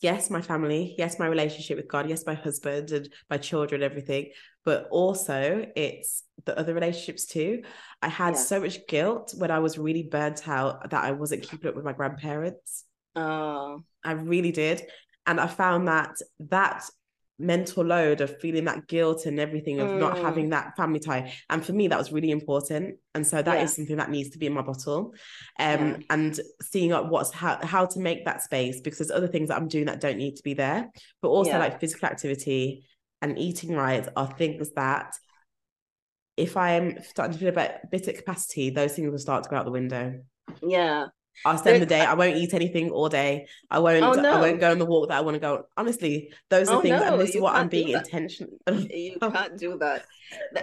[0.00, 4.30] yes my family yes my relationship with god yes my husband and my children everything
[4.64, 7.62] but also it's the other relationships too
[8.02, 8.40] i had Yeah.
[8.40, 11.84] so much guilt when i was really burnt out that i wasn't keeping up with
[11.84, 12.84] my grandparents
[13.16, 14.82] Uh, i really did
[15.26, 16.84] and i found that that
[17.40, 20.22] mental load of feeling that guilt and everything of not Mm.
[20.22, 23.70] having that family tie and for me that was really important and so that is
[23.70, 23.76] Yeah.
[23.76, 25.14] something that needs to be in my bottle
[25.60, 25.96] um Yeah.
[26.10, 29.56] and seeing up what's how how to make that space because there's other things that
[29.56, 30.90] I'm doing that don't need to be there
[31.22, 31.58] but also Yeah.
[31.58, 32.84] like physical activity
[33.22, 35.14] and eating right are things that
[36.36, 39.50] if I'm starting to feel a bit, bit at capacity those things will start to
[39.50, 40.20] go out the window
[40.66, 41.06] yeah.
[41.44, 44.60] I'll spend the day I won't eat anything all day I won't Oh, I won't
[44.60, 47.10] go on the walk that I want to go honestly those are Oh, things and
[47.10, 50.06] no, this is what I'm being intentional You can't do that.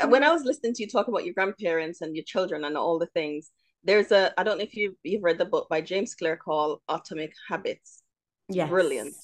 [0.10, 3.00] When I was listening to you talk about your grandparents and your children and all
[3.00, 3.52] the things,
[3.84, 6.82] there's a I don't know if you've, you've read the book by James Clear called
[6.90, 8.04] Atomic Habits.
[8.50, 9.16] yes brilliant.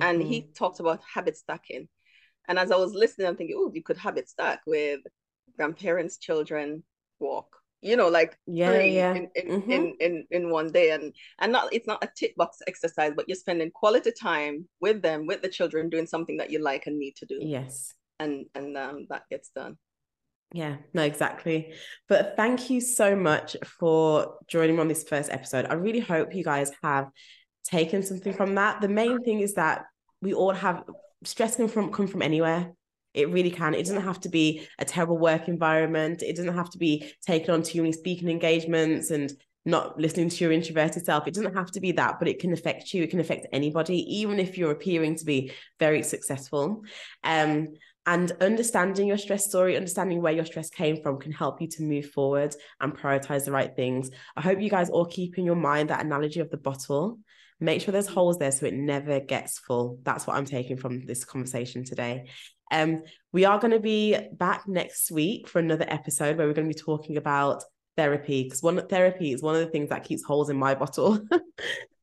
[0.00, 0.28] and Mhm.
[0.28, 1.88] he talked about habit stacking.
[2.48, 5.00] And as I was listening, I'm thinking, oh, you could habit stack with
[5.56, 6.82] grandparents, children,
[7.18, 7.48] walk.
[7.80, 9.14] You know, like Yeah, three yeah.
[9.14, 9.70] in, in, Mhm.
[9.70, 10.90] in, in, in one day.
[10.90, 15.02] And and not it's not a tick box exercise, but you're spending quality time with
[15.02, 17.38] them, with the children, doing something that you like and need to do.
[17.40, 19.78] yes And and um that gets done.
[20.52, 21.74] Yeah, no, exactly.
[22.08, 25.66] But thank you so much for joining me on this first episode.
[25.66, 27.10] I really hope you guys have
[27.64, 28.80] taken something from that.
[28.80, 29.84] The main thing is that
[30.22, 30.84] we all have
[31.24, 32.72] stress can from come from anywhere.
[33.18, 33.74] It really can.
[33.74, 36.22] It doesn't have to be a terrible work environment.
[36.22, 39.32] It doesn't have to be taking on too many speaking engagements and
[39.64, 41.26] not listening to your introverted self.
[41.26, 43.02] It doesn't have to be that, but it can affect you.
[43.02, 46.84] It can affect anybody, even if you're appearing to be very successful.
[47.22, 47.68] Um,
[48.06, 51.82] and understanding your stress story, understanding where your stress came from can help you to
[51.82, 54.10] move forward and prioritize the right things.
[54.34, 57.18] I hope you guys all keep in your mind that analogy of the bottle.
[57.60, 59.98] Make sure there's holes there so it never gets full.
[60.04, 62.30] That's what I'm taking from this conversation today.
[62.70, 63.02] Um,
[63.32, 66.74] we are going to be back next week for another episode where we're going to
[66.74, 67.62] be talking about
[67.98, 71.20] therapy because one therapy is one of the things that keeps holes in my bottle.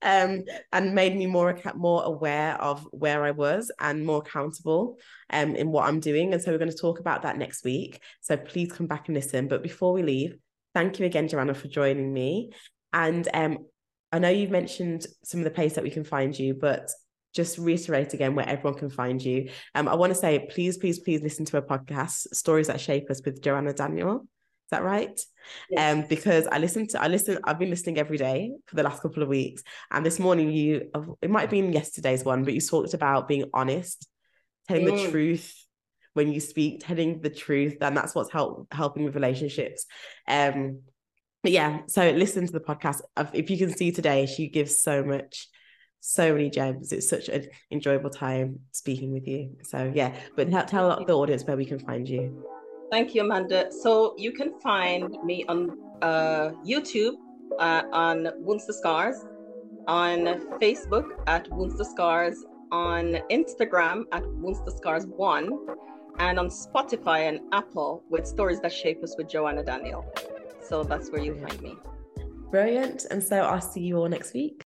[0.02, 5.00] Um and made me more more aware of where I was and more accountable
[5.32, 6.32] um in what I'm doing.
[6.32, 8.00] And so we're going to talk about that next week.
[8.22, 9.48] So please come back and listen.
[9.48, 10.38] But before we leave
[10.76, 12.52] thank you again Joanna for joining me.
[12.94, 13.58] And um
[14.12, 16.92] I know you've mentioned some of the place that we can find you but
[17.36, 21.00] just reiterate again where everyone can find you um I want to say please please
[21.00, 25.20] please listen to a podcast stories that shape us with Joanna Daniel is that right?
[25.70, 25.94] Yes.
[25.96, 29.00] Um, because I listened to I listen I've been listening every day for the last
[29.04, 29.62] couple of weeks,
[29.92, 30.90] and this morning you
[31.22, 34.08] it might have been yesterday's one, but you talked about being honest,
[34.68, 35.12] telling the Mm.
[35.12, 35.54] truth
[36.14, 39.86] when you speak, telling the truth, and that's what's help helping with relationships.
[40.28, 40.82] Um,
[41.44, 43.02] but yeah, so listen to the podcast.
[43.16, 45.48] If- If you can see today, she gives so much,
[46.12, 46.92] so many gems.
[46.92, 49.56] It's such an enjoyable time speaking with you.
[49.64, 52.46] So yeah, but tell, tell the audience where we can find you.
[52.92, 53.72] Thank you, Amanda.
[53.72, 57.16] So you can find me on uh, YouTube
[57.60, 59.26] uh, on Wounds to Scars
[59.88, 60.26] on
[60.60, 65.68] Facebook at Wounds to Scars, on Instagram at Wounds to Scars One,
[66.20, 70.06] and on Spotify and Apple with Stories That Shape Us with Joanna Daniel.
[70.62, 71.76] So that's where you'll find me.
[72.50, 73.06] Brilliant.
[73.12, 74.65] And so I'll see you all next week.